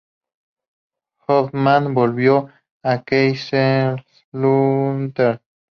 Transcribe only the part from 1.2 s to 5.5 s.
Hoffmann volvió a Kaiserslautern.